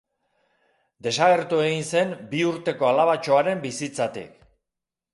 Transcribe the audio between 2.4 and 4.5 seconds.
urteko alabatxoaren bizitzatik.